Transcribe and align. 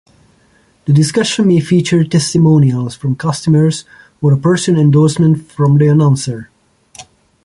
The 0.85 0.93
discussion 0.93 1.45
may 1.47 1.59
feature 1.59 2.03
testimonials 2.03 2.95
from 2.95 3.15
customers 3.15 3.85
or 4.19 4.33
a 4.33 4.37
personal 4.39 4.81
endorsement 4.81 5.45
from 5.51 5.77
the 5.77 5.89
announcer. 5.89 6.49